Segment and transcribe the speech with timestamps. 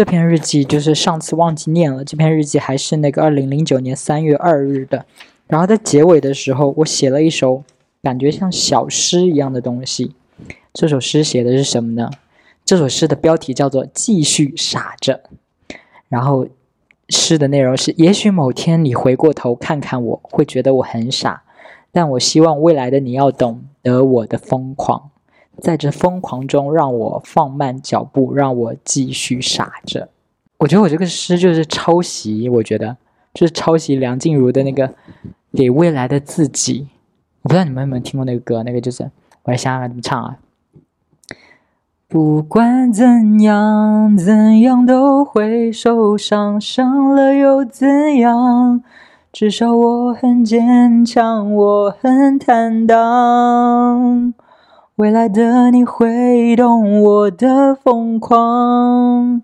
[0.00, 5.04] 这篇日记就是上次忘记念了，这篇日记还是那个二零零九年三月二日的。
[5.46, 7.62] 然后在结尾的时候，我写了一首
[8.02, 10.14] 感觉像小诗一样的东西。
[10.72, 12.10] 这首诗写的是什么呢？
[12.64, 15.20] 这首诗的标题叫做《继续傻着》。
[16.08, 16.48] 然后
[17.10, 21.42] 诗的内容是：也许某天你回过头看看我，会觉得我很傻，
[21.92, 25.10] 但我希望未来的你要懂得我的疯狂。
[25.60, 30.08] 在这疯狂中，让我放慢脚步，让我继续傻着。
[30.58, 32.96] 我觉得我这个诗就是抄袭，我觉得
[33.32, 34.88] 就是抄袭梁静茹的那个
[35.52, 36.82] 《给未来的自己》。
[37.42, 39.04] 我不知道你们有没有听过那个歌，那个就是
[39.44, 40.38] 我来想想怎么唱啊。
[42.08, 48.82] 不管怎样，怎样都会受伤，伤了又怎样？
[49.32, 54.34] 至少我很坚强，我很坦荡。
[55.00, 59.40] 未来的你会懂我的疯狂。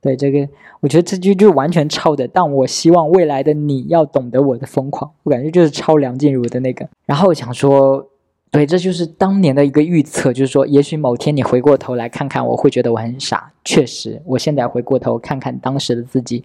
[0.00, 0.48] 对这个，
[0.80, 2.26] 我觉得这句就完全抄的。
[2.26, 5.12] 但我希望未来的你要懂得我的疯狂。
[5.22, 6.88] 我感觉就是抄梁静茹的那个。
[7.06, 8.04] 然后我想说，
[8.50, 13.52] 对，这就是当年的一个预测，就是说，也许某天你回过头来看看，我会觉得我很傻。
[13.64, 16.42] 确实，我现在回过头看看当时的自己，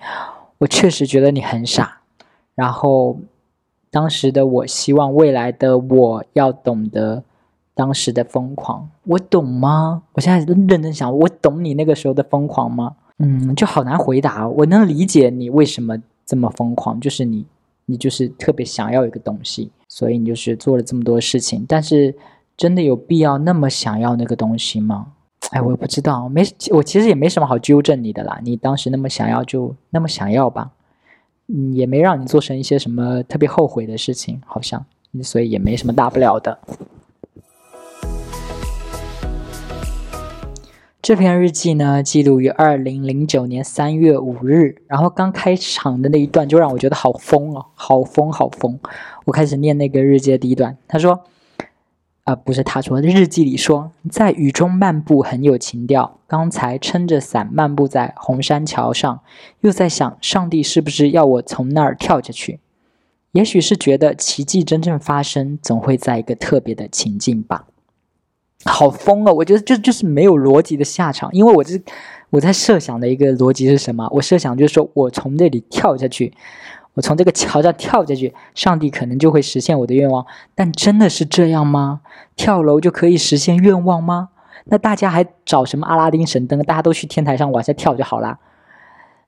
[0.59, 2.01] 我确实觉得你很傻。
[2.53, 3.17] 然后，
[3.89, 7.23] 当时的我希望未来的我要懂得。
[7.75, 10.01] 当时的疯狂，我懂吗？
[10.13, 12.95] 我现在认真想，我懂你那个时候的疯狂吗？
[13.19, 14.47] 嗯，就好难回答。
[14.47, 17.45] 我能理解你为什么这么疯狂，就是你，
[17.85, 21.65] 你就是特别想要一个东西，所以你就是做了这么多事情。
[21.67, 22.15] 但是，
[22.57, 25.07] 真的有必要那么想要那个东西吗？
[25.51, 28.39] 哎，我也不知道，没，我其实也没什么好纠正你的啦。
[28.41, 30.71] 你当时那么想要，就那么想要吧。
[31.47, 34.83] 嗯，也没让你做成一些什么特别后悔的事情，好像，
[35.21, 36.57] 所以也没什么大不了的。
[41.05, 44.81] 这篇日记呢，记录于二零零九年三月五日。
[44.87, 48.79] 然后刚开场的那一段就让我觉得好疯哦，好疯，好疯！
[49.25, 51.23] 我开始念那个日记的第一段，他说
[52.25, 56.17] ：“啊，不是他说，日记里说，在雨中漫步很有情调。
[56.25, 59.19] 刚才撑着伞漫步在红山桥上，
[59.61, 62.59] 又在想，上帝是不是要我从那儿跳下去？
[63.33, 67.67] 也许是觉得奇迹真正发生，总会在一个特别的情境吧。”
[68.65, 69.31] 好疯啊！
[69.31, 71.79] 我觉得就就是没有逻辑的下场，因为我这
[72.31, 74.09] 我在设想的一个逻辑是什么？
[74.11, 76.33] 我设想就是说我从这里跳下去，
[76.95, 80.25] 我从这个桥上跳下去，上帝可能就会实现我的愿望。
[80.55, 82.01] 但真的是这样吗？
[82.35, 84.29] 跳楼就可以实现愿望吗？
[84.65, 86.59] 那大家还找什么阿拉丁神灯？
[86.63, 88.39] 大家都去天台上往下跳就好啦。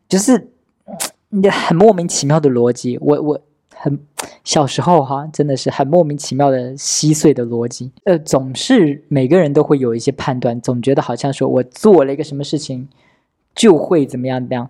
[0.10, 0.50] 就是
[1.30, 2.98] 你很莫名其妙的逻辑。
[3.00, 3.42] 我我。
[3.80, 4.00] 很
[4.44, 7.92] 小时候哈，真的是很莫名其妙的稀碎的逻辑。
[8.06, 12.88] 呃，总是每个人都会有一些判断，总觉得好像说我做了一个什么事情
[13.56, 14.70] 就会怎么样怎么样，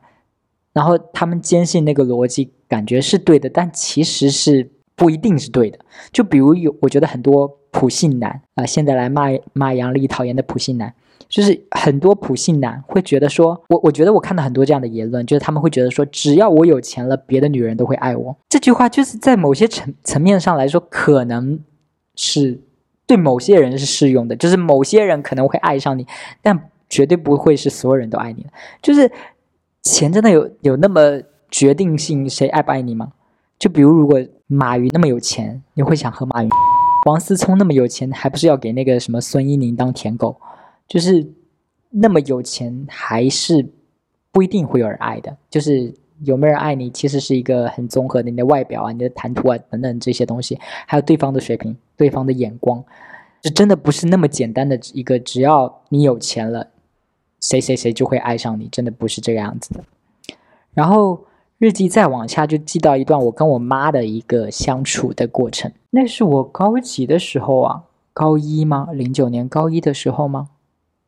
[0.73, 5.79] 然后他们坚信那个逻辑感觉是对的，但其实是不一定是对的。
[6.11, 10.93] 就比如有，我觉得很多普信男啊，现在来骂骂杨丽讨厌的普信男。
[11.29, 18.35] 就是很多普信男会觉得说，我我觉得我看到很多这样的言论，就是他们会觉得说，只要我有钱了，别的女人都会爱我。
[18.49, 21.59] 这句话就是在某些层层面上来说，可能
[22.15, 22.59] 是
[23.05, 26.07] 对某些人是适用的，就是某些人可能会爱上你，
[26.41, 28.45] 但绝对不会是所有人都爱你。
[28.81, 29.11] 就是
[29.83, 31.21] 钱真的有有那么
[31.51, 33.11] 决定性，谁爱不爱你吗？
[33.59, 36.49] 就比如如果马云那么有钱，你会想和马云；
[37.05, 40.37] 王思聪那么有钱，还不是要给那个什么孙一宁当舔狗？
[40.87, 41.27] 就是
[41.89, 43.67] 那么有钱，还是
[44.31, 45.35] 不一定会有人爱的。
[45.49, 45.93] 就是
[46.23, 52.83] 有没有人爱你，其实是一个很综合的，你的外表啊、你的谈吐啊等等这些东西，还有对方的水平、对方的眼光，
[53.41, 55.19] 这真的不是那么简单的一个。
[55.19, 56.67] 只要你有钱了，
[57.41, 59.83] 谁谁谁就会爱上你，真的不是这个样子的。
[60.73, 61.25] 然后
[61.57, 67.83] 日记再往下就记到一段我跟我妈的一个相处的过程，那是我高几的时候啊，
[68.13, 68.89] 高一吗？
[68.93, 70.49] 零九年高一的时候吗？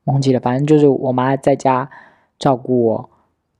[0.09, 1.89] 忘记了，反正就是我妈在家
[2.37, 3.09] 照顾我，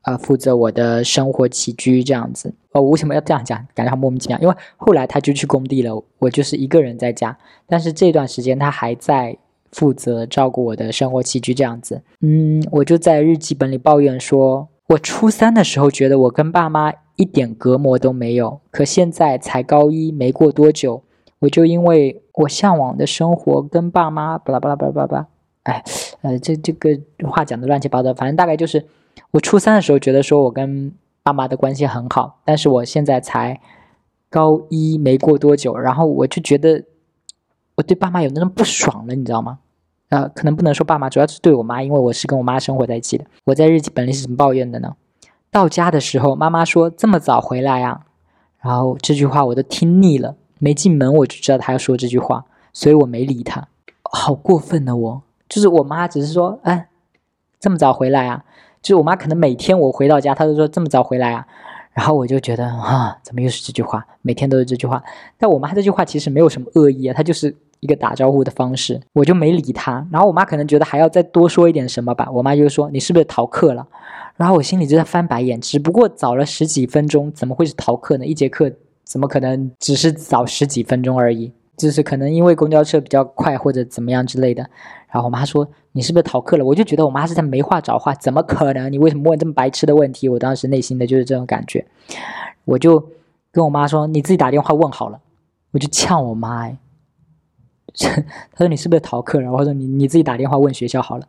[0.02, 2.54] 呃，负责我的生活起居这样子。
[2.72, 3.66] 哦，我为什么要这样讲？
[3.74, 4.38] 感觉很莫名其妙。
[4.38, 7.36] 因为后来她就去工地了，我就是一个人在家。
[7.66, 9.36] 但是这段时间她还在
[9.72, 12.02] 负责照顾我的生活起居这样子。
[12.20, 21.02] 嗯，我就在日记本里抱怨说，我初三的时候觉得我跟爸妈一点隔膜都没有，可现在才高一没过多久，
[21.40, 25.26] 我就因为我向往的生活跟爸妈巴拉巴拉巴拉巴拉。
[25.64, 25.84] 哎，
[26.22, 28.86] 呃，这这个话讲的乱七八糟，反正大概就是
[29.30, 33.60] 我初三的时候觉得说我跟爸妈的关系很好，但是我现在才
[34.28, 36.84] 高一没过多久，然后我就觉得
[37.76, 39.58] 我对爸妈有那种不爽了，你知道吗？
[40.10, 43.24] 呃，可能不能说爸妈，主要是对我妈，因为我是跟我妈生活在一起的。
[43.44, 44.96] 我在日记本里是怎么抱怨的呢？
[45.50, 48.00] 到家的时候，妈妈说这么早回来啊，
[48.60, 53.68] 然后这句话我都听腻了，没进门我就知道她要说这句话，所以我没理她。
[54.02, 56.88] 好过分呢，我就是我妈只是说，哎，
[57.60, 58.42] 这么早回来啊，
[58.80, 61.46] 就是我妈可能每天我回到家，她都说这么早回来啊，
[61.92, 64.06] 然后我就觉得啊，怎么又是这句话？
[64.22, 65.04] 每天都是这句话，
[65.36, 67.54] 但我妈这句话其实没有什么恶意啊，她就是。
[67.80, 70.06] 一个打招呼的方式，我就没理她。
[70.12, 73.88] 然后我妈可能觉得还要再多说一点什么吧，我妈就说：“你是不是逃课了？”
[74.36, 75.58] 然后我心里就在翻白眼。
[75.58, 78.26] 只不过早了十几分钟，怎么会是逃课呢？
[78.26, 78.70] 一节课
[79.04, 81.50] 怎么可能只是早十几分钟而已？
[81.78, 84.68] 就是可能因为公交车比较快或者怎么样之类的。
[85.12, 88.92] 然后我妈说：“你是不是逃课了？”我就觉得我妈是在没话找话，怎么可能？
[88.92, 90.28] 你为什么问这么白痴的问题？
[90.28, 91.84] 我当时内心的就是这种感觉。
[92.64, 93.04] 我就
[93.50, 95.18] 跟我妈说：“你自己打电话问好了。”
[95.72, 96.76] 我就呛我妈哎。
[98.52, 101.26] 他说：“你是不是逃课？”然后说：“你你自己打电话问学校好了，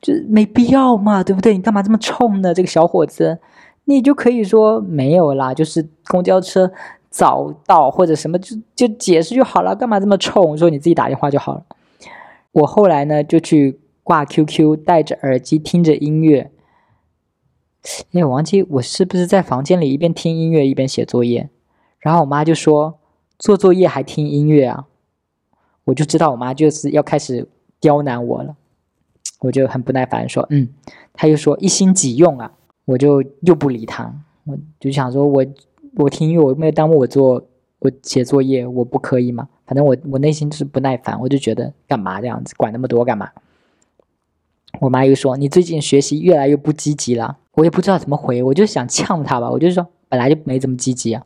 [0.00, 1.56] 就没必要嘛，对不对？
[1.56, 2.54] 你干嘛这么冲呢？
[2.54, 3.40] 这个小伙子，
[3.86, 6.70] 你就可以说没有啦，就是公交车
[7.10, 10.56] 早到或者什么，就就解释就好了，干嘛这么冲？
[10.56, 11.64] 说你自己打电话就好了。”
[12.56, 16.50] 我后来呢，就去挂 QQ，戴着耳机听着音乐。
[18.12, 21.50] 哎，我忘记我是不是在房间里一边听音乐一边写作业，
[21.98, 22.98] 然后我妈就说
[23.38, 24.86] ：“做作业还听音乐啊？”
[25.84, 27.46] 我就知道我妈就是要开始
[27.78, 28.56] 刁难我了，
[29.40, 30.70] 我就很不耐烦说：“嗯。”
[31.12, 32.52] 她又说：“一心几用啊？”
[32.86, 34.10] 我就又不理她，
[34.44, 35.44] 我就想说：“我
[35.96, 37.46] 我听音乐，我没有耽误我做
[37.80, 39.48] 我写作业，我不可以吗？
[39.66, 43.30] 反正我我内心就是不耐烦，我就觉得干嘛这样子，管那么多干嘛？”
[44.80, 51.24] 我妈又说：“你最近学习越来越不积极了。”我也不知道怎么回，我就想呛她吧，我就说：“本来就没这么积极啊。”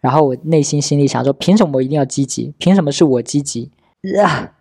[0.00, 2.54] 然后我内心心里想说：凭什么我一定要积极？
[2.58, 3.72] 凭什么是我积极？
[4.22, 4.52] 啊，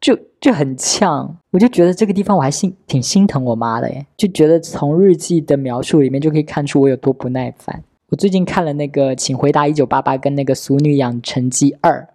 [0.00, 1.36] 就就很呛。
[1.50, 7.82] 我就觉得这个地方我还心挺心疼我妈的耶，就觉得从日记的描述里面就可以看出我有多不耐烦。
[8.08, 12.08] 我最近看了那个《请回答一九八八》跟那个《俗女养成记二》，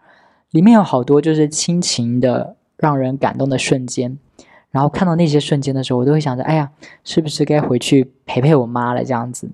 [0.51, 4.17] 里面有好多就是亲情的让人感动的瞬间。
[4.69, 6.71] 然后看到那些瞬间的时候，我都会想着：哎呀，
[7.03, 9.03] 是不是该回去陪陪我妈了？
[9.03, 9.49] 这样子。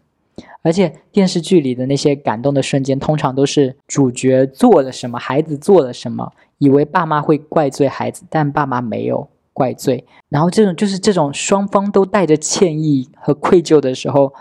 [0.61, 10.05] 而且电视剧里的那些感动的瞬间，通常都是主角做了什么，孩子做了什么，以为爸妈会怪罪孩子，但爸妈没有怪罪。
[10.29, 14.31] 然后这种就是这种双方都带着歉意和愧疚的时候，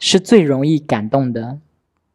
[0.00, 1.60] 是最容易感动的。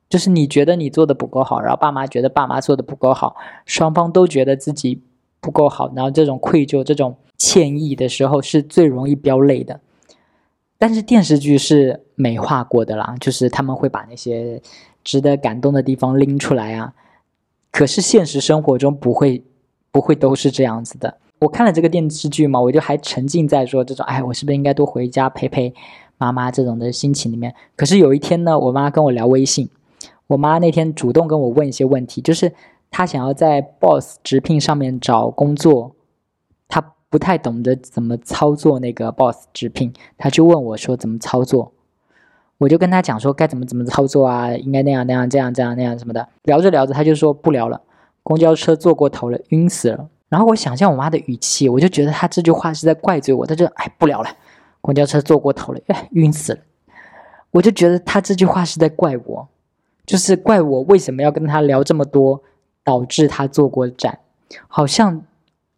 [0.07, 3.35] 就是你觉得你做的不够好，然后爸妈觉得爸妈做的不够好，
[3.65, 5.01] 双方都觉得自己
[5.39, 9.79] 不够好，然后这种愧疚、这种歉意的时候，是最容易飙泪的。
[10.77, 14.61] 但是电视剧是美化过的啦，就是他们会把那些
[15.03, 16.93] 值得感动的地方拎出来啊。
[17.71, 19.43] 可是现实生活中不会，
[19.91, 21.17] 不会都是这样子的。
[21.39, 25.73] 我看了这个电视剧嘛，我就还沉浸在说这种，哎，我是不是应该多回家陪陪
[26.17, 27.53] 妈妈这种的心情里面。
[27.75, 29.69] 可是有一天呢，我妈跟我聊微信，
[30.27, 32.51] 我妈那天主动跟我问一些问题，就是
[32.89, 35.95] 她想要在 Boss 直聘上面找工作。
[36.67, 41.71] 她不太懂得怎么操作那个 boss 直聘，他就问我说怎么操作，
[42.57, 46.27] 我就跟他讲说该怎么怎么操作啊，应该那样那样这样这样那样什么的。
[46.43, 47.79] 聊着聊着他就说不聊了，
[48.21, 50.09] 公交车坐过头了，晕死了。
[50.27, 54.29] 然后我想象我妈的语气，我就觉得她这句话是在怪罪我，她就哎不聊了，
[54.85, 56.59] 公交车坐过头了，哎晕死了。
[57.49, 59.47] 我就觉得他这句话是在怪我，
[60.05, 62.43] 就是怪我为什么要跟他聊这么多，
[62.83, 64.19] 导致他坐过站，
[64.67, 65.23] 好像。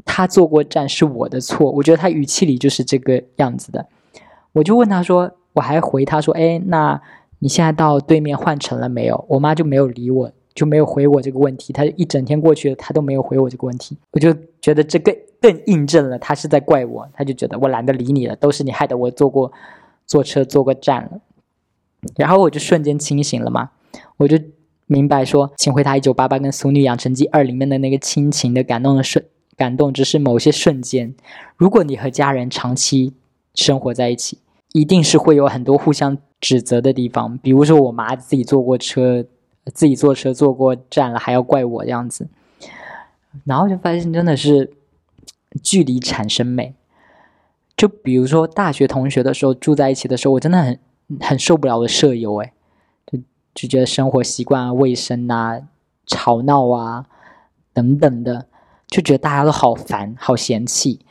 [0.09, 3.85] 他坐过站是我的错，我觉得他语气里就是这个样子的。
[4.53, 7.01] 我就问他说，我还回他说，哎，那
[7.39, 9.25] 你现在到对面换乘了没有？
[9.27, 11.73] 我妈就没有理我，就没有回我这个问题。
[11.73, 13.97] 他一整天过去了，他都没有回我这个问题。
[14.11, 17.07] 我就觉得这个更印证了他是在怪我。
[17.13, 19.51] 他就觉得我懒得理你了，都是你害得我坐过
[20.05, 21.19] 坐车坐过站了。
[22.15, 23.71] 然后我就瞬间清醒了嘛，
[24.17, 24.37] 我就
[24.85, 29.23] 明白说，请回答一九八八跟《俗女养成记二》里面的那个亲情的感动的瞬。
[29.57, 31.15] 感动只是某些瞬间。
[31.55, 33.15] 如果你和家人长期
[33.55, 34.37] 生活在一起，
[34.73, 37.35] 一定是会有很多互相指责的地方。
[37.39, 39.25] 比如说，我妈自己坐过车，
[39.73, 42.27] 自己坐车坐过站了，还要怪我这样子。
[43.45, 44.71] 然后就发现真的是
[45.63, 46.75] 距离产生美。
[47.75, 50.79] 就比如说大学同学的时候住在一起的时候，我真的很
[51.19, 52.53] 很受不了我的舍友，哎，
[53.05, 53.19] 就
[53.53, 55.61] 就觉得生活习惯啊、卫生啊、
[56.05, 57.05] 吵闹啊
[57.73, 58.47] 等等的。
[58.87, 61.01] 就觉得大家都好烦，好嫌弃。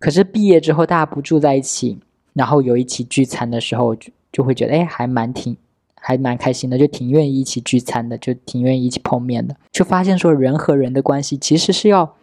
[0.00, 2.00] 可是毕业之后，大家不住在一起，
[2.32, 5.56] 然后有一起聚餐的时候，就就会觉得，哎，还蛮挺，
[5.94, 9.54] 还蛮开心的，就挺愿意一起聚餐的，就挺愿意一起碰面的。
[9.70, 12.16] 就发现说，人和人的关系其实是要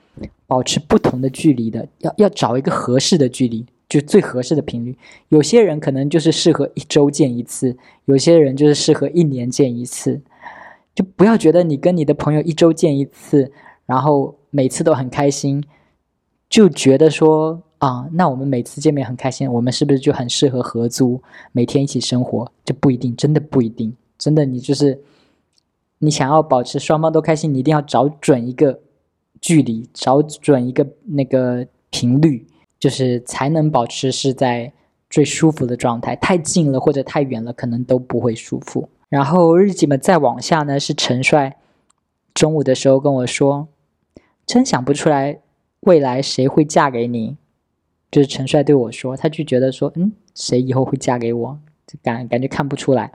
[0.47, 4.97] 保持不同的距离的，要要找一个合适的距离，就最合适的频率。
[5.29, 10.21] 有些人可能就是适合一周见一次，有些人就是适合一年见一次。
[10.93, 13.51] 就不要觉得你跟你的朋友一周见一次，
[13.85, 15.63] 然后每次都很开心，
[16.49, 22.51] 就觉得说啊，那我们每次见面很开心，我们是不是就很适合合租，每天一起生活？
[22.65, 23.95] 这不一定，真的不一定。
[24.17, 25.01] 真的，你就是
[25.99, 28.81] 你想要保持双方都开心，你一定要找准一个
[29.41, 32.47] 距离，找准一个那个频率，
[32.79, 34.71] 就是才能保持是在
[35.09, 36.15] 最舒服的状态。
[36.15, 38.87] 太近了或者太远了，可能都不会舒服。
[39.09, 41.57] 然后日记们再往下呢，是陈帅
[42.33, 43.67] 中午的时候跟我说
[44.45, 45.39] ：“真想不出来
[45.81, 47.35] 未来谁会嫁给你。”
[48.09, 51.59] 就是陈帅对我说，他就觉得说：“嗯，谁以后会嫁给我？
[51.87, 53.11] 就感感觉看不出来。”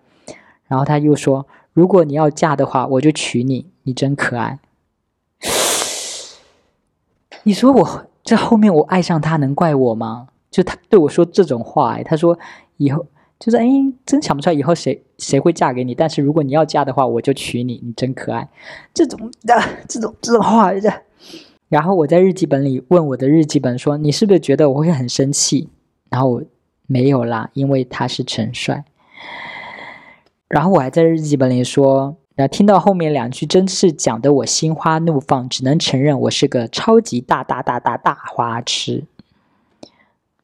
[0.69, 3.71] 然后他又说：“如果你要嫁的话，我就娶你。
[3.85, 4.59] 你真可爱。”
[7.47, 10.27] 你说我这后面我爱上他能怪我吗？
[10.51, 12.37] 就他对我说这种话，哎，他说
[12.77, 13.07] 以后
[13.39, 13.65] 就是哎，
[14.05, 15.95] 真想不出来以后谁谁会嫁给你。
[15.95, 17.81] 但是如果你要嫁的话，我就娶你。
[17.85, 18.49] 你真可爱。
[18.93, 19.55] 这种的
[19.87, 20.73] 这种这种话，
[21.69, 25.69] 然后我在日记本里问我的日记本说：“你是不是觉得我会很生气？”
[26.11, 26.43] 然后我
[26.89, 28.85] 没有啦，因为他是陈帅。
[30.49, 39.05] 然后我还在日记本里说，然后听到后面两句，真是讲得我心花怒放，只能承认我是个超级大大大大大花痴。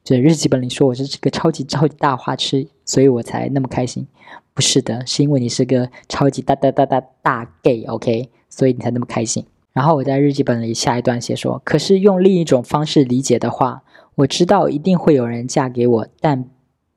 [0.03, 4.07] 这日记本里说我是这个超级超级大花痴，所以我才那么开心。
[4.55, 9.45] 不是的，是因为你是个超级大大大大大 gay，OK，所以你才那么开心。
[9.73, 13.83] 然后我在日记本里下一段写说，可是用另一种方式理解的话，
[14.15, 16.49] 我知道一定会有人嫁给我，但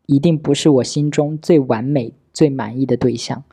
[0.05, 2.13] 一定不是我心中最完美。
[2.35, 3.45] 最满意的对象，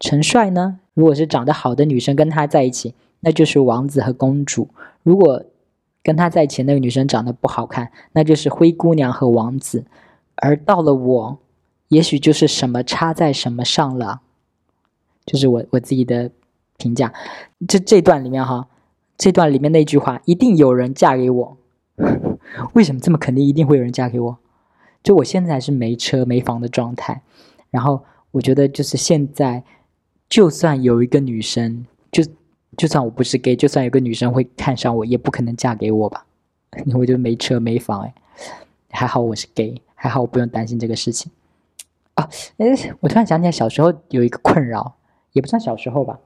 [0.00, 0.80] 陈帅呢？
[0.94, 4.68] 如果是长得好的女生跟他在一起，那就是王子和公主；
[5.02, 5.44] 如果
[6.02, 9.84] 跟他在一起那个女生长得不好看，那就是灰姑娘和王子。
[10.36, 11.38] 而到了我，
[11.88, 14.20] 也许就是什么插在什么上了，
[15.26, 16.30] 就是我我自己的
[16.76, 17.12] 评价。
[17.66, 18.68] 这这段里面哈，
[19.16, 21.56] 这段里面那句话，一定有人嫁给我。
[22.74, 23.44] 为什么这么肯定？
[23.44, 24.38] 一定会有人嫁给我？
[25.02, 27.22] 就我现在是没车没房的状态，
[27.70, 28.04] 然后。
[28.32, 29.64] 我觉得就是现在，
[30.28, 32.22] 就算有一个女生，就
[32.76, 36.26] 就算我不是 gay，就算有个女生会看上我，也不可能嫁给我吧？
[36.84, 38.14] 因 为我就没车没房哎，
[38.90, 41.32] 还好我是 gay，还好我不用担心这个事情
[42.14, 42.28] 啊！
[42.58, 42.66] 哎，
[43.00, 44.94] 我突然想起来，小时候有一个困扰，
[45.32, 46.18] 也不算小时候吧，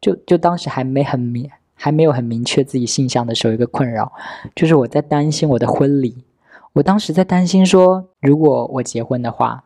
[0.00, 4.12] 就就当时还没很明，还没有很明确自己性向的时候，一个困扰
[4.54, 6.24] 就是我在担心我的婚礼。
[6.74, 9.64] 我当时在担心说，如果我结婚的话，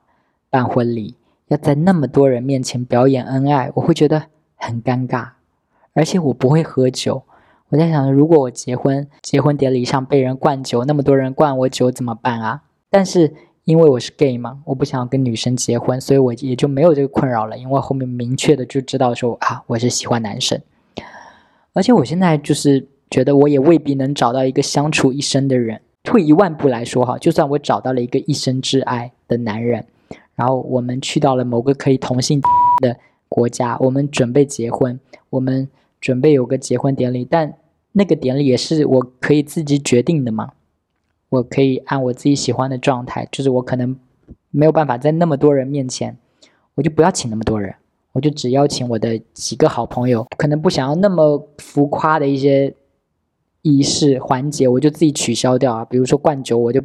[0.48, 1.16] 办婚礼。
[1.50, 5.30] 要在那么多人面前表演恩爱，我会觉得很尴尬，
[5.94, 7.24] 而且我不会喝酒。
[7.70, 12.62] 我在想，如果我结婚，结婚典礼上被人灌酒，那么多人灌我酒怎么办啊？
[12.88, 17.58] 但是因为我是 gay 嘛，我不想跟女生结婚，所以我也就没有这个困扰了。
[17.58, 20.60] 因为后面明确的就知道说啊，我是喜欢男生，
[21.72, 25.80] 而且我现在就是觉得我也未必能找到一个相处一生的人。
[26.04, 29.84] 退一万步来说哈，就算我找到了一个一生挚爱的男人。
[30.40, 32.40] 然后我们去到了某个可以同性
[32.80, 32.96] 的
[33.28, 35.68] 国家，我们准备结婚，我们
[36.00, 37.58] 准备有个结婚典礼，但
[37.92, 40.52] 那个典礼也是我可以自己决定的嘛？
[41.28, 43.94] 我可以按我自己喜欢的状态，就是我可能
[44.50, 46.16] 没有办法在那么多人面前，
[46.76, 47.74] 我就不要请那么多人，
[48.12, 52.74] 我就只邀请我的几个好朋友，可能不想要那么浮夸的一些
[53.60, 56.80] 仪式环节，我就自己取消掉啊，比如说灌酒，我就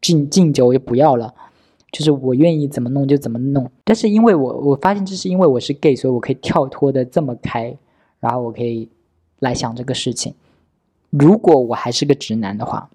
[0.00, 1.32] 敬敬酒我就不要了。
[1.92, 7.76] 就是我愿意怎么弄就怎么弄，但是因为我我发现这是因为我是 gay，所以我可以跳脱的这么开，
[8.20, 8.88] 然后我可以
[9.40, 10.34] 来想这个事情。
[11.10, 12.88] 如果我还是个直男的话，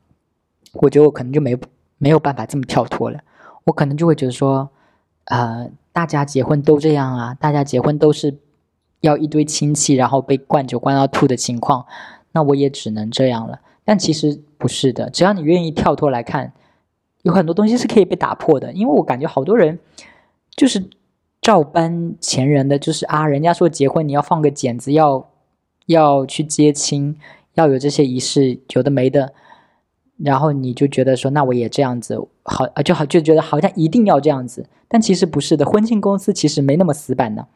[0.73, 1.57] 我觉得我可能就没
[1.97, 3.19] 没有办法这么跳脱了。
[3.65, 4.69] 我可能就会觉得说，
[5.25, 8.37] 呃，大家结婚都这样啊，大家结婚都是
[9.01, 11.85] 要一堆亲戚，然后被灌酒灌到吐的情况，
[12.31, 13.59] 那我也只能这样了。
[13.83, 16.53] 但其实不是的，只要你愿意跳脱来看。
[17.25, 19.79] 有很多东西是可以被打破的，因为我感觉好多人
[20.55, 20.87] 就是
[21.41, 25.27] 照搬前人的，就是啊，人家说结婚你要放个剪子，要
[25.87, 27.17] 要去接亲，
[27.55, 29.33] 要有这些仪式，有的没的，
[30.17, 37.47] 然后你就觉得说，那我也这样子，好啊，就好就觉得好像一定要这样子，但其实不是的，婚庆公司其实没那么死板的。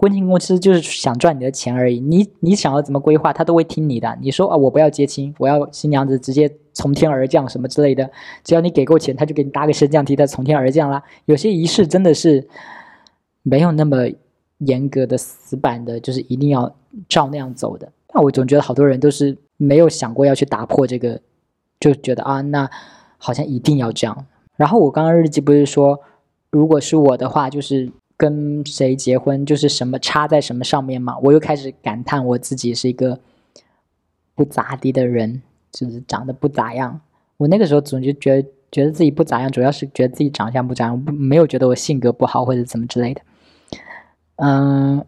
[0.00, 4.16] 婚庆公司就是想赚你的钱而已，你你想要怎么规划，他都会听你的。
[4.22, 8.08] 你说啊，我不要接亲，我要新娘子直接从天而降什么之类的，
[8.44, 11.02] 只要你给够钱，他就给你搭个升降梯，他从天而降啦。
[11.24, 12.46] 有些仪式真的是
[13.42, 14.08] 没有那么
[14.58, 16.72] 严格的死板的，就是一定要
[17.08, 17.90] 照那样走的。
[18.14, 21.20] 那我总觉得好多人都是没有想过要去打破这个，
[21.80, 22.70] 就觉得啊，那
[23.16, 24.26] 好像一定要这样。
[24.54, 25.98] 然后我刚刚日记不是说，
[26.50, 31.16] 如果是我的话，就是跟谁结婚，就是什么插在什么上面嘛。
[31.22, 33.18] 我又开始感叹我自己是一个
[34.34, 35.40] 不咋地的人，
[35.72, 37.00] 就是长得不咋样。
[37.38, 43.22] 我那个时候总就觉得觉得自己不咋样，主要是觉得自己长相不咋样，没有觉得我性格不好或者怎么之类的。
[44.36, 45.02] 嗯，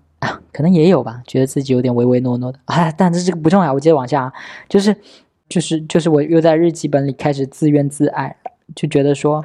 [0.53, 2.59] 可能也有吧，觉得自己有点唯唯诺诺的。
[2.67, 4.33] 啊，但是这个不重要，我接着往下，
[4.69, 4.97] 就是
[5.49, 8.37] 就是就是我又在日记本里开始自怨自艾。
[8.77, 9.45] 就觉得说，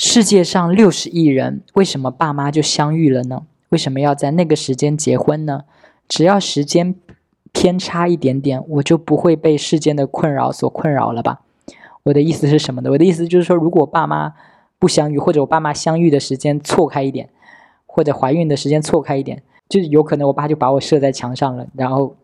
[0.00, 3.42] 世界上六十亿人，为什么爸妈就相遇了呢？
[3.70, 5.64] 为什么要在那个时间结婚呢？
[6.06, 6.94] 只要时间
[7.52, 11.40] 偏差一点点，我就不会被世间的困扰所困扰了吧？
[12.04, 12.92] 我的意思是什么呢？
[12.92, 14.34] 我的意思就是说，如果爸妈
[14.78, 17.28] 不相遇，或者我爸妈相遇的时间错开一点，
[17.84, 22.14] 或者怀孕的时间错开一点，就有可能我爸就把我射在墙上了，然后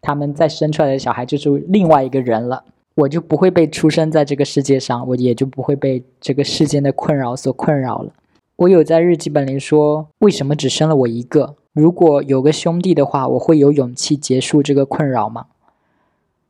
[0.00, 2.64] 他们再生出来的小孩就是另外一个人了。
[2.94, 8.12] 我就不会被出生在这个世界上，我也就不会被这个世间的困扰所困扰了。
[8.56, 11.56] 我有在日记本里说，为什么只生了我一个？
[11.72, 15.46] 如果有个兄弟的话，我会有勇气结束这个困扰吗？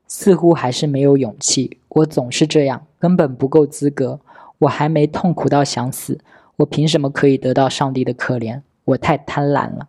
[0.08, 1.78] 似乎还是没有勇气。
[1.88, 4.20] 我总是这样，根本不够资格。
[4.58, 6.18] 我还没痛苦到想死，
[6.56, 8.62] 我凭什么可以得到上帝的可怜？
[8.84, 9.88] 我太贪婪了。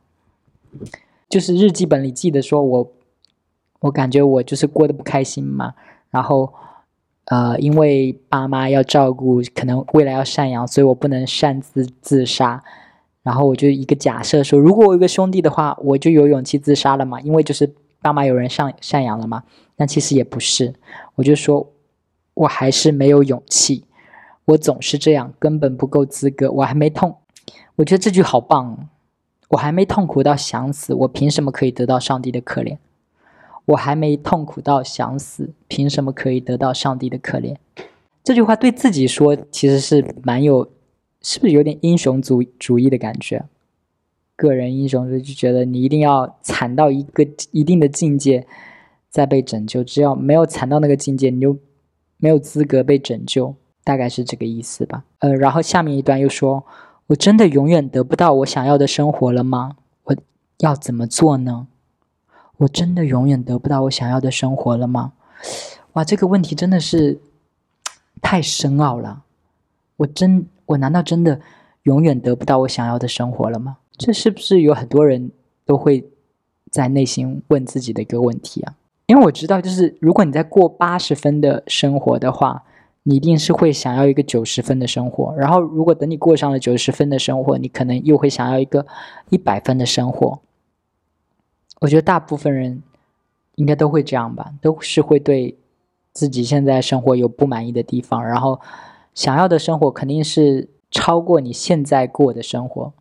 [1.27, 2.91] 就是日记本里记得说我，
[3.81, 5.73] 我感觉我就是过得不开心嘛。
[6.13, 6.53] 然后，
[7.25, 12.63] 呃，因为爸妈要照顾，可能未来要赡养，所以我不能擅自自杀。
[13.23, 17.19] 然后我就一个假设说，如果我有个兄弟的话，我就有勇气自杀了嘛？
[17.21, 19.41] 因为就是爸妈有人赡赡养了嘛。
[19.75, 20.75] 但其实也不是，
[21.15, 21.71] 我就说，
[22.35, 23.85] 我还是没有勇气。
[24.45, 26.51] 我总是这样，根本不够资格。
[26.51, 27.17] 我还没痛，
[27.77, 28.87] 我觉得这句好棒。
[29.49, 32.77] 我还没痛苦到想死，我凭什么可以得到上帝的可怜？
[33.65, 37.55] 我还没痛苦到想死，凭什么可以得到上帝的可怜？
[38.23, 40.69] 这句话对自己说，其实是蛮有，
[41.21, 43.45] 是不是有点英雄主主义的感觉？
[44.35, 48.47] 个人英雄就就觉得你一定要惨到一个一定的境界，
[49.09, 49.83] 再被拯救。
[49.83, 51.57] 只要没有惨到那个境界，你就
[52.17, 55.03] 没有资格被拯救，大概是这个意思吧。
[55.19, 56.65] 呃，然后下面一段又说
[57.07, 59.77] ：“我真的永远得不到我想要的生活了吗？
[60.03, 60.15] 我
[60.59, 61.67] 要怎么做呢？”
[62.57, 65.13] 我真的永远得不到我想要的生活了吗？
[65.93, 67.19] 哇，这个问题真的是
[68.21, 69.23] 太深奥了。
[69.97, 71.39] 我真，我难道真的
[71.83, 73.77] 永远得不到我想要的生活了吗？
[73.97, 75.31] 这是不是有很多人
[75.65, 76.03] 都会
[76.71, 78.75] 在内心问自己的一个问题啊？
[79.05, 82.63] 因为我知道，就是如果你在过八十分的生活的话，
[83.03, 85.35] 你一定是会想要一个九十分的生活。
[85.37, 88.87] 然后，如果等你过上了九十分的生活，你可能又会想要一个
[89.29, 90.39] 一百分的生活。
[91.83, 92.81] 我觉得大部分人
[93.55, 95.57] 应该都会这样吧，都是会对
[96.13, 98.61] 自己现在生活有不满意的地方，然后
[99.13, 102.93] 想要的生活肯定是超过你现在过的生活。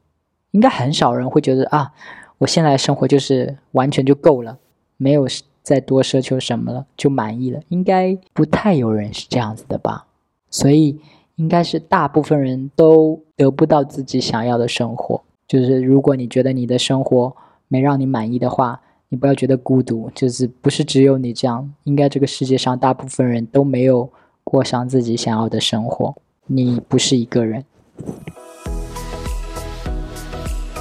[0.50, 1.92] 应该很少人会觉得啊，
[2.38, 4.58] 我现在生活就是完全就够了，
[4.96, 5.28] 没有
[5.62, 7.60] 再多奢求什么了，就满意了。
[7.68, 10.06] 应该不太有人是这样子的吧？
[10.50, 10.98] 所以
[11.36, 15.22] 应该是大部分人都得不到自己想要的生活。
[15.46, 17.36] 就是如果你觉得你的生活，
[17.72, 24.10] 没让你满意的话，你不要觉得孤独，就是不是只有你这样，应该这个世界上大部分人都没有
[24.44, 26.14] 过上自己想要的生活，
[26.48, 27.64] 你不是一个人。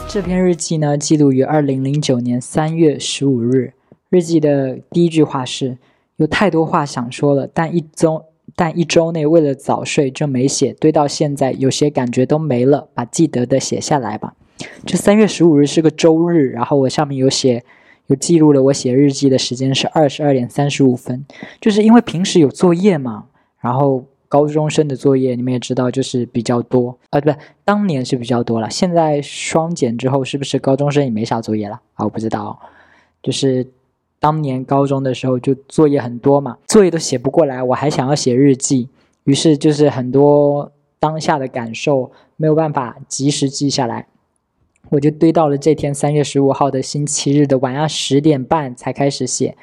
[0.10, 3.72] 这篇日记呢，记录于二零零九年三月十五日。
[4.10, 5.78] 日记的第一句话是：
[6.18, 14.34] 有太多话想说了，但一周但一周内为了早睡就没写，堆到现在有些感觉都没了，把记得的写下来吧。
[14.86, 17.64] 就三月十五日是个周日，然后我上面有写，
[18.08, 21.26] 有记录了我写日记的时间是二十二点三十五分。
[21.60, 23.26] 就是因为平时有作业嘛，
[23.60, 28.70] 然后高中生的作业你们也知道，就是比较多啊，不对，当年是比较多了。
[28.70, 32.06] 现在双减之后，是不是高中生也没啥作业了啊？
[32.06, 32.58] 我不知道，
[33.22, 33.68] 就是
[34.20, 38.88] 当年高中的时候就作业很多嘛，作业都写不过来，我还想要写日记，
[39.26, 44.08] 于是就是很多当下的感受没有办法及时记下来。
[44.90, 49.56] 我就堆到了这天三月十五号的星期日的晚上十点半才开始写，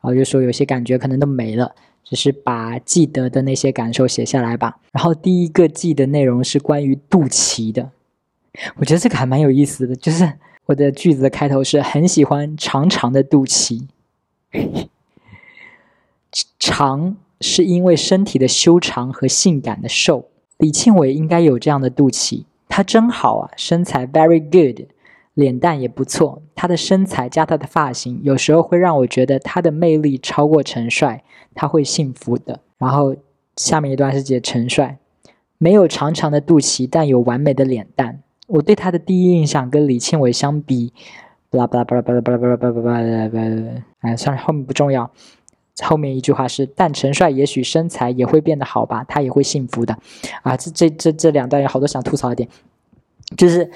[0.00, 4.78] 然后就说有些感觉可能都没了，只是把记得的那些感受写下来吧。
[4.92, 7.90] 然后第一个记的内容是关于肚脐的，
[8.76, 10.32] 我觉得这个还蛮有意思的，就是
[10.66, 13.88] 我的句子的开头是很喜欢长长的肚脐，
[16.60, 22.44] 长是因为身体的修长和性感的瘦，李庆伟应该有这样的肚脐。
[22.76, 24.86] 他真好啊，身材 very good，
[25.32, 32.60] 脸蛋也不错，他的身材加他的发型，有时候会让我觉得他的魅力超过陈帅，他会幸福的。
[32.76, 33.16] 然后
[33.56, 34.98] 下面一段是写陈帅，
[35.56, 38.20] 没有长长的肚脐，但有完美的脸蛋。
[38.46, 40.92] 我对他的第一印象跟李庆伟相比，
[41.48, 45.10] 巴拉巴拉巴拉巴拉巴拉巴拉巴拉巴拉巴拉，哎，算了，后面不重要。
[45.82, 49.96] 后面一句话是，但陈帅也许身材也会变得好吧，他也会幸福的。
[50.42, 52.48] 啊，这这这这两段有好多想吐槽的点，
[53.36, 53.70] 就是。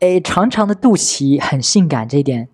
[0.00, 2.46] 诶，长长的肚脐很性感，这一点，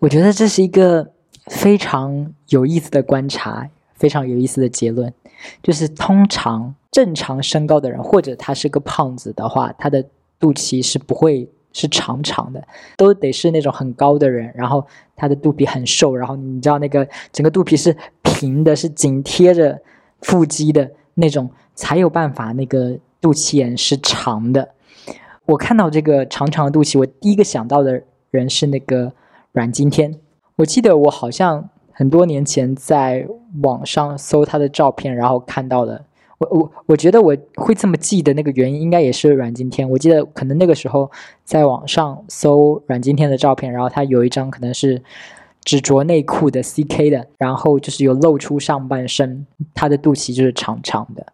[0.00, 1.12] 我觉得这是一个
[1.46, 5.14] 非常有意思的观察，非常有意思的结论。
[5.62, 10.04] 就是通常正常身高的人，或者他是个胖子的话，他的
[10.38, 12.62] 肚脐是不会是长长的，
[12.96, 19.80] 都得是那种很高的人，然后他的肚皮很瘦，然后你知道那个整个肚皮是平的，是紧贴着
[20.20, 24.68] 腹肌的那种，才有办法那个肚脐眼是长的。
[25.46, 29.12] 我看到这个长长的肚脐，我第一个想到的人是那个
[29.52, 30.14] 阮经天。
[30.56, 33.26] 我记得我好像很多年前在
[33.62, 36.04] 网上搜他的照片，然后看到的。
[36.50, 39.88] 我我我觉得我会这么记的那个原因，应该也是阮经天。
[39.88, 41.10] 我记得可能那个时候
[41.44, 45.02] 在网上搜阮经天的照片，然后他有一张可能是
[45.64, 51.26] 只着内裤的 CK 的，然后就是有露出上半身，他的肚脐就是长长的。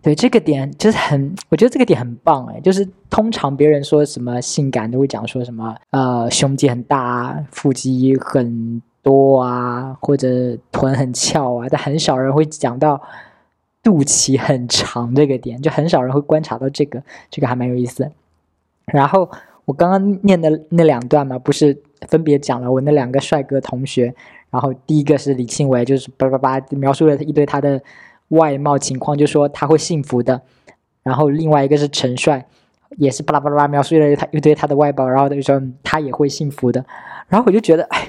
[0.00, 12.98] 对这个点就是很，我觉得这个点很棒哎，就是通常别人说什么性感都会讲说什么呃胸肌很大啊、腹肌很多啊，或者臀很翘啊，但很少人会讲到
[13.82, 18.10] 肚脐很长这个点，就很少人会观察到这个，这个还蛮有意思。
[18.86, 19.30] 然后
[19.64, 24.14] 我刚刚念的那两段嘛，不是分别讲了我那两个帅哥同学，
[24.50, 27.82] 然后第一个是李庆伟，就是叭叭叭描述了一堆他的。
[28.28, 30.42] 外貌情况就说他会幸福的，
[31.02, 32.46] 然后另外一个是陈帅，
[32.98, 36.84] 也是巴拉巴拉描述了他一堆他的外貌，然后就说他也会幸福的，
[37.28, 38.06] 然后我就觉得，哎，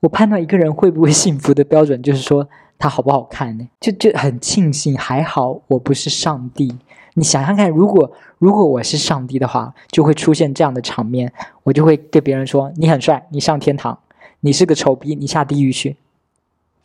[0.00, 2.48] 我判断一个人会不会幸福的标准就是说
[2.80, 3.68] 他好不好看呢？
[3.78, 6.76] 就就很庆幸，还好我不是上帝。
[7.12, 11.30] 你想想看，如果如果我是上帝的话，就会出现这样的场面，
[11.62, 13.94] 我就会对别人说你很帅，你上天堂；
[14.40, 15.96] 你是个丑逼，你下地狱去。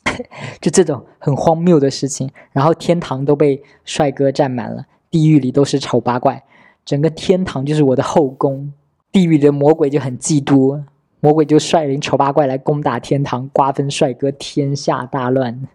[0.59, 6.43] 就这种很荒谬的事情，然后天堂都被帅哥占满了，地狱里都是丑八怪，
[6.83, 8.73] 整个天堂就是我的后宫，
[9.13, 10.83] 地狱的魔鬼就很嫉妒，
[11.21, 15.67] 魔鬼就率领丑八怪来攻打天堂，瓜分帅哥，天下大乱。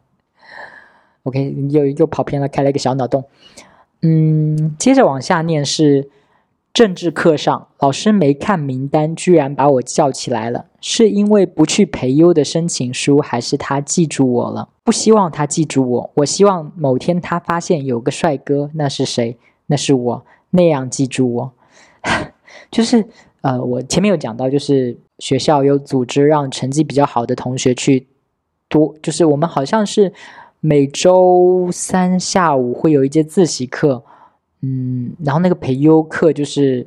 [1.24, 3.24] OK，又又跑偏了，开了一个小脑洞。
[4.02, 6.11] 嗯，接着往下念是。
[6.72, 10.66] 政治课上，老师没看名单，居然把我叫起来了。
[10.80, 14.68] 是因为不去培优的申请书，还是他记住我了？
[14.85, 19.37] 不希望他记住我，我希望某天他发现有个帅哥，那是谁？
[19.66, 21.52] 那是我，那样记住我。
[22.70, 23.04] 就是
[23.40, 28.06] 呃，我前面有讲到，就是学校有组织让成绩比较好的同学去
[28.68, 30.12] 多，就是我们好像是
[30.61, 34.03] 每周三下午会有一节自习课。
[34.62, 36.87] 嗯，然后那个培优课就是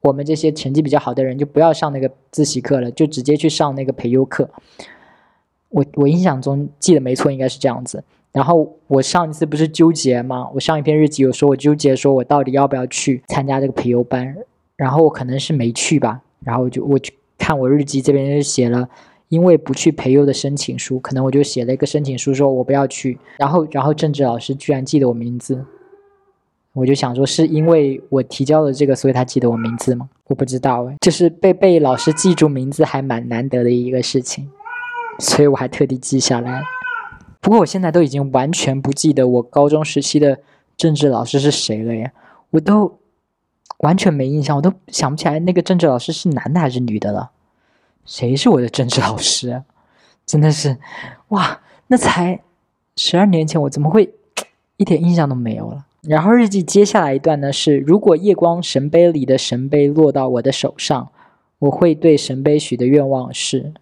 [0.00, 4.50] 我们这些成绩比较好的人就不要上那个自习课了，就直接去上那个培优课。
[5.68, 8.02] 我我印象中记得没错，应该是这样子。
[8.32, 10.50] 然后我上一次不是纠结吗？
[10.54, 14.36] 我上一篇日记有说，我纠结说我到底要不要去参加这个培优班。
[14.74, 16.20] 然后我可能是没去吧。
[16.40, 18.88] 然后我就我去看我日记这边就写了，
[19.32, 23.18] 因为不去培优的申请书，可能我就写了一个申请书，说我不要去。
[23.38, 25.64] 然后然后政治老师居然记得我名字。
[26.74, 30.10] 我就想说，是因为我提交了这个，所以他记得我名字吗？
[30.26, 34.50] 我不知道哎，就是被被老师记住名字还蛮难得的一个事情，
[35.18, 36.62] 所以我还特地记下来。
[37.40, 40.40] 不过我现在都已经完全不记得我高中时期的
[40.76, 42.12] 政治老师是谁了呀，
[42.50, 42.98] 我都
[43.78, 47.30] 完全没印象，我都想不起来那个政治老师是男的还是女的了。
[48.04, 49.62] 谁是我的政治老师？
[50.24, 50.78] 真的是，
[51.28, 52.40] 哇，那才
[52.96, 54.14] 十二年前，我怎么会
[54.78, 55.86] 一点印象都没有了？
[56.02, 61.10] 然后日记接下来一段呢是：如果夜光神杯里的神杯落到我的手上，
[61.58, 63.72] 我会对神杯许的愿望是，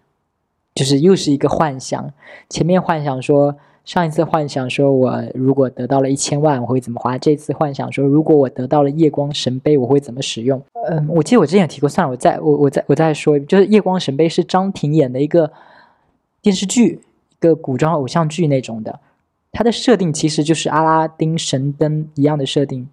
[0.75, 2.13] 就是又是一个幻想。
[2.49, 7.17] 前面幻想说，上一次幻想说我如果得到了一千万，我会怎么花？
[7.17, 10.61] 这次幻想说，如果我得到了夜光神杯，我会怎么使用？
[10.87, 15.51] 嗯，我记得我之前提过，算了，我再我我再我再说一遍，就是夜光神杯是张庭演的一个
[16.41, 18.99] 电视剧，一个古装偶像剧那种的。
[19.51, 22.87] 它的设定其实就是阿拉丁神灯一样的设定，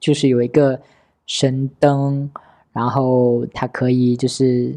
[0.00, 0.80] 就是有一个
[1.26, 2.30] 神灯，
[2.72, 4.74] 然后它可以就是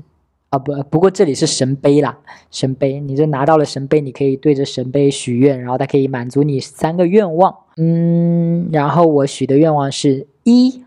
[0.51, 2.19] 啊不不过这里是神杯啦，
[2.51, 7.55] 神杯，你就拿到了神杯，你可以对着神杯许愿，然后它可以满足你三个愿望。
[7.77, 10.83] 嗯，然后我许的愿望是一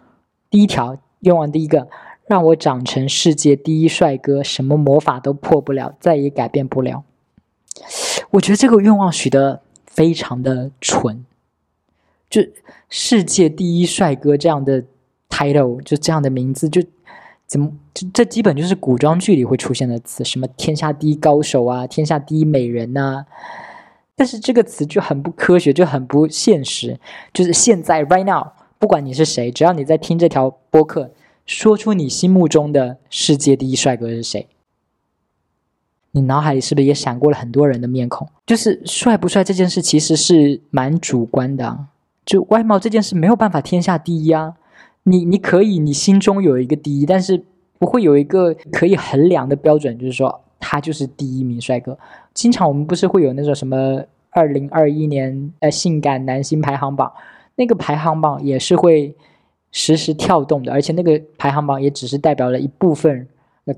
[0.51, 1.89] 第一条愿望第一个
[2.27, 7.03] 让我长成世界第一帅哥，什么魔法都破不了，再也改变不了。
[8.33, 11.25] 我觉得这个愿望许的非常的蠢，
[12.29, 12.43] 就
[12.91, 14.85] 世界第一帅哥这样的
[15.31, 16.83] title，就这样的名字，就
[17.55, 23.27] 怎么这这基本就是古装剧里会出现的词，什么天下第一高手啊，天下第一美人呐。
[24.17, 26.99] 但是这个词就很不科学，就很不现实。
[27.33, 28.49] 就是现在，right now，
[28.81, 31.13] 不管你是谁，只要你在听这条播客，
[31.47, 34.49] 说出你心目中的世界第一帅哥是谁，
[36.11, 38.29] 你脑海里是不是也闪过了很多人的面孔？
[38.45, 41.87] 就是帅不帅这件事其实是蛮主观的，
[42.27, 44.57] 就外貌这件事没有办法天下第一啊。
[45.05, 47.43] 你你可以，你心中有一个第一，但是
[47.79, 50.43] 不会有一个可以衡量的标准，就是说。
[50.67, 51.99] 他就是第一名帅哥。
[52.33, 57.13] 经常我们不是会有那种什么二零二一年呃性感男星排行榜，
[57.57, 59.15] 那个排行榜也是会
[59.71, 63.29] 实时跳动的，而且那个排行榜也只是代表了一部分，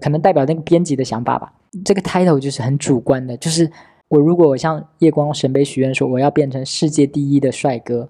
[0.01, 1.53] 可能代表那个编辑的想法吧。
[1.85, 3.69] 这个 title 就是很主观的，就是
[4.07, 8.09] 我如果我向夜光神杯许愿说我要变成世界第一的帅哥，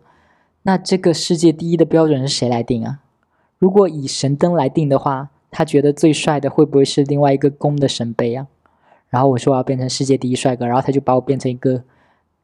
[0.64, 2.98] 那这个世界第一的标准是谁来定啊？
[3.58, 8.46] 如果以神灯来定的话，他觉得最帅的会不会是另外一个公的神杯啊？
[9.08, 11.82] 然后我说我要变成世界第一帅哥，然后他就把我变成一个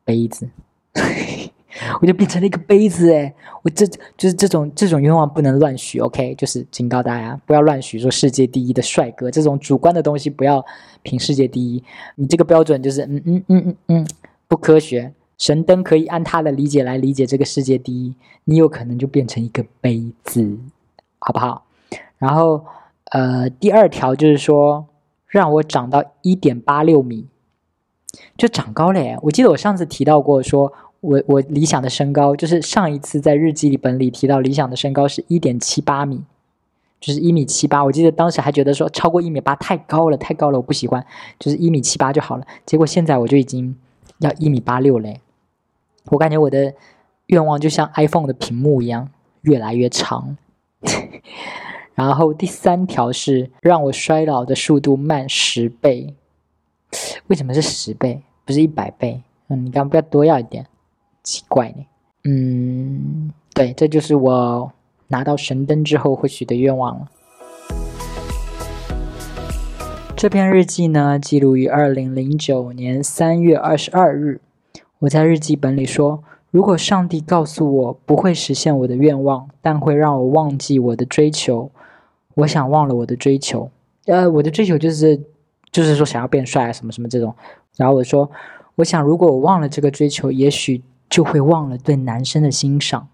[0.04, 0.48] 杯子，
[2.00, 3.34] 我就变成了一个杯子哎！
[3.62, 6.34] 我这就是这种这种愿望不能乱许，OK？
[6.36, 10.64] 就是警告大家不要乱许说世界第一的帅哥这种主观的东西不要
[11.02, 11.82] 凭世界第一，
[12.14, 14.06] 你这个标准就是嗯嗯嗯嗯嗯
[14.48, 15.12] 不科学。
[15.38, 20.56] 神灯可以按他的理解来理解这个世界第一，你有可能就变成一个杯子，
[21.24, 21.64] 好不好？
[22.18, 22.64] 然后
[23.06, 24.86] 呃，第二条就是说。
[25.32, 27.26] 让我长到一点八六米，
[28.36, 29.18] 就长高了耶！
[29.22, 36.22] 我记得我上次提到过，说我我理想的身高就是上一次在日记里本里提到理想的身高是一点七八米，
[37.00, 37.82] 就是一米七八。
[37.82, 41.02] 我记得当时还觉得说超过一米八太高了，太高了，我不喜欢，
[41.38, 42.46] 就是一米七八就好了。
[42.66, 43.74] 结果现在我就已经
[44.18, 45.18] 要一米八六嘞，
[46.10, 46.74] 我感觉我的
[47.28, 49.08] 愿望就像 iPhone 的屏幕一样，
[49.40, 50.36] 越来越长。
[51.94, 56.14] 然后第三条是让我衰老的速度慢十倍，
[57.26, 59.22] 为什么是十倍，不是一百倍？
[59.48, 60.66] 嗯，你刚不要多要一点，
[61.22, 61.84] 奇怪呢。
[62.24, 64.72] 嗯，对，这就是我
[65.08, 67.08] 拿到神灯之后会许的愿望了。
[70.16, 74.40] 这篇日记呢，记录于二零零九年三月二十二日。
[75.00, 81.70] 我在日记本里说，如果上帝告诉我不会实现我的愿望，但会让我忘记我的追求。
[82.34, 83.70] 我想忘了我的追求，
[84.04, 85.18] 呃，我的追求就是，
[85.70, 87.34] 就是说想要变帅啊，什么什么这种。
[87.78, 88.30] 然后我说，
[88.74, 93.08] 我想如果我忘了这个追求，也许就会忘了对男生的欣赏，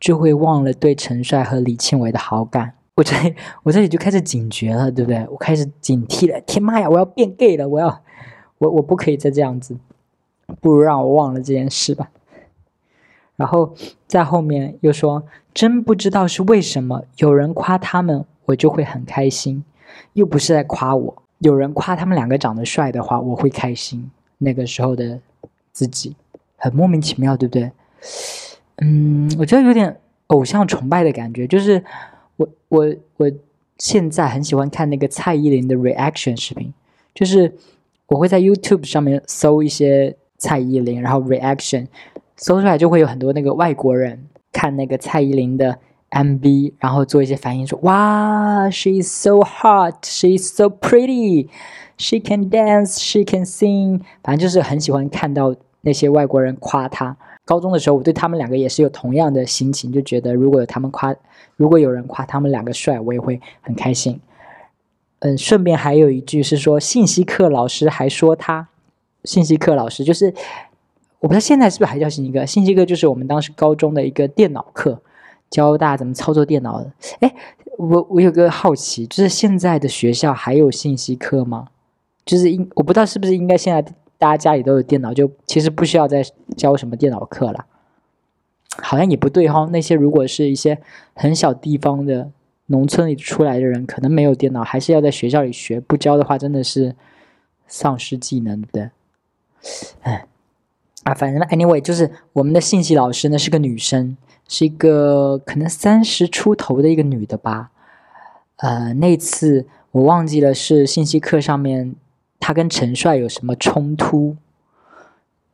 [0.00, 2.74] 就会忘了对陈帅和李庆伟的好感。
[2.96, 3.14] 我这
[3.62, 5.24] 我这里就开始警觉了，对不对？
[5.30, 6.40] 我开始警惕了。
[6.40, 7.68] 天妈呀，我要变 gay 了！
[7.68, 8.00] 我要，
[8.58, 9.76] 我我不可以再这样子，
[10.60, 12.10] 不如让我忘了这件事吧。
[13.36, 13.74] 然后
[14.06, 18.24] 在后面又说，真不知道是为什么，有人夸他们。
[18.46, 19.64] 我就会很开心，
[20.12, 21.22] 又不是在夸我。
[21.38, 24.10] 有人夸他们两个长得帅的话，我会开心。
[24.36, 25.18] 那个时候的
[25.72, 26.14] 自己
[26.58, 27.72] 很莫名其妙，对不对？
[28.82, 31.46] 嗯，我觉得有点偶像崇拜的感觉。
[31.46, 31.82] 就是
[32.36, 33.32] 我我我
[33.78, 36.70] 现在很喜欢看那个蔡依林的 reaction 视频，
[37.14, 37.50] 就是
[38.08, 41.86] 我会在 YouTube 上面搜一些蔡依林，然后 reaction
[42.36, 45.78] 搜出来就会有很多那个外国人看那个蔡依林的。
[46.10, 51.48] MV，然后做一些反应，说哇，She is so hot, She is so pretty,
[51.98, 57.16] She can dance, She can sing，反正就是很喜欢看到那些外国人夸她。
[57.44, 61.12] 高中的时候，我对他们两个也是有同样的心情，就觉得如果有他们夸，
[61.56, 64.20] 如果有人夸他们两个帅，我也会很开心。
[65.18, 68.68] 嗯，顺便还有一句是说，信息课老师还说他，
[69.24, 70.32] 信息课老师就是
[71.24, 75.00] 我不知道现在是不是还叫信息课，信息课就是我们当时高中的一个电脑课。
[75.48, 76.92] 教大家怎么操作电脑的。
[77.20, 77.34] 哎，
[77.78, 81.68] 我我有个好奇，就是现在的学校还有信息课吗？
[82.26, 83.80] 就是应我不知道是不是应该现在
[84.18, 86.22] 大家家里都有电脑，就其实不需要再
[86.58, 87.64] 教什么电脑课了。
[88.82, 89.66] 好像也不对哈。
[89.72, 90.78] 那些如果是一些
[91.14, 92.30] 很小地方的
[92.66, 95.80] 农村里出来的人，可能没有电脑，还是要在学校里学。
[95.80, 96.94] 不教的话，真的是
[97.66, 98.90] 丧失技能的。
[100.02, 100.26] 哎，
[101.04, 104.16] 啊，反正 anyway，就是我们的信息老师呢是个女生。
[104.46, 107.70] 是一个可能三十出头的一个女的吧，
[108.56, 111.94] 呃，那次我忘记了是信息课上面
[112.38, 114.36] 她跟陈帅有什么冲突，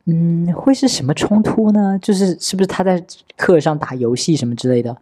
[0.03, 1.97] 嗯，会是什么冲突呢？
[2.01, 3.01] 就是是不是他在
[3.37, 4.97] 课上打游戏什么之类的？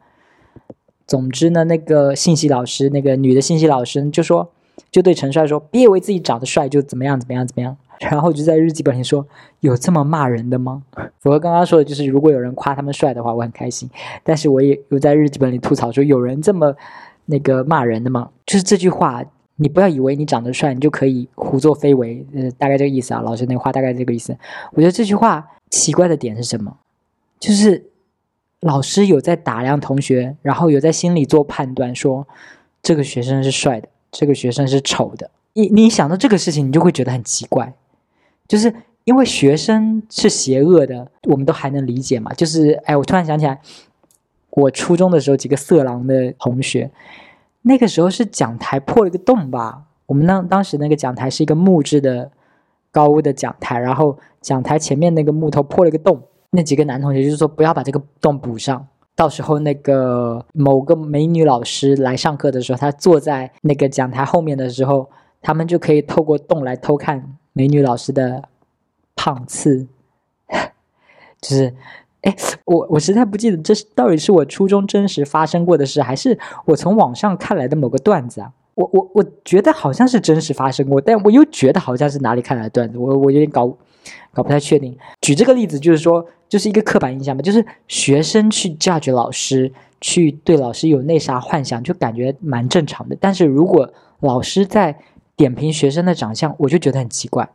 [1.07, 4.51] 总之呢，那个信息老师，那个女的信息老师就说，
[4.91, 7.75] 就对陈帅说，别以为自己长得帅就怎么样怎么样怎么样。
[7.99, 9.27] 然后就在日记本里说，
[9.59, 10.83] 有这么骂人的吗？
[11.19, 13.89] 符合刚刚说的，就是如果有人夸他们帅的话，我很开心。
[14.23, 16.73] 但是我也有在日记本里吐槽说，有人这么
[17.25, 18.29] 那个骂人的吗？
[18.45, 19.21] 就是这句话，
[19.57, 22.25] 你不要以为你长得帅，你就可以胡作非为。
[22.33, 23.19] 呃，大概这个意思啊。
[23.19, 24.37] 老师那话大概这个意思。
[24.71, 26.77] 我觉得这句话奇怪的点是什么？
[27.37, 27.85] 就是
[28.61, 32.25] 老师有在打量同学，然后有在心里做判断，说
[32.81, 35.29] 这个学生是帅的，这个学生是丑的。
[35.53, 37.73] 你你想到这个事情，你就会觉得很奇怪。
[38.47, 42.33] 就是因为学生是邪恶的，我们都还能理解嘛。
[42.33, 43.59] 就是哎，我突然想起来，
[44.51, 46.91] 我初中的时候几个色狼的同学，
[47.63, 49.83] 那个时候是讲台破了个洞吧？
[50.05, 52.31] 我们当当时那个讲台是一个木质的
[52.91, 58.87] 高屋的讲台，然后讲台前面那个木头破了个洞，那几个男同学就是说不要把这个洞补上，
[59.19, 65.09] 到时候那个某个美女老师来上课的时候，她坐在那个讲台后面的时候，
[65.41, 67.35] 他们就可以透过洞来偷看。
[67.51, 68.43] 美女老师的
[69.17, 69.85] 胖次，
[71.41, 71.75] 就是，
[72.21, 78.53] 哎，我我实在不记得这是到底是我初中真实发生过的事，还是我从网上看来的某个段子啊？
[78.75, 83.75] 我我我觉得好像是真实发生过，但我又觉得好像是哪里看来的段子，我我有点搞
[84.33, 84.97] 搞不太确定。
[85.21, 93.17] 举这个例子就是说，就是一个刻板印象嘛，就是学生去 judge 老师，去对老师有那啥幻想，就感觉蛮正常的。
[93.19, 94.97] 但是如果老师在
[95.35, 97.49] 点评学生的长相，我就觉得很奇怪，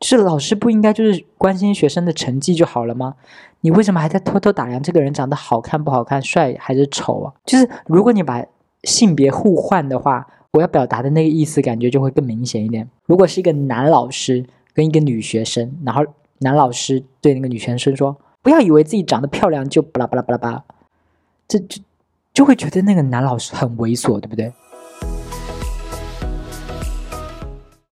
[0.00, 3.14] 就是老师不应该就是关心学生的成绩就好了吗？
[3.62, 7.32] 你为什么还在偷偷打量这个人长得好看不好看、帅还是丑啊？
[7.44, 8.44] 就是如果你把
[8.84, 12.88] 性别互换的话，我要表达的那个意思感觉就会更明显一点。
[13.06, 16.04] 如果是一个男老师跟一个女学生，然后
[16.40, 20.64] 男老师对那个女学生说：“不要以为自己长得漂亮就巴拉巴拉巴拉巴拉”，
[21.48, 21.80] 这就
[22.34, 24.52] 就会觉得那个男老师很猥琐，对不对？